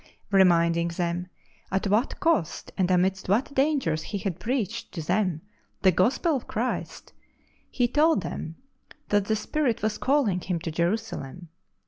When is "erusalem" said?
10.85-11.47